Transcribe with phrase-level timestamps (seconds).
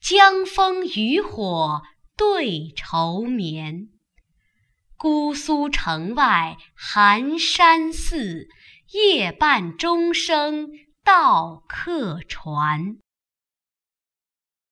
[0.00, 1.82] 江枫渔火
[2.16, 3.88] 对愁眠。
[4.96, 8.48] 姑苏城外寒山寺，
[8.92, 10.68] 夜半钟声
[11.04, 12.98] 到客船。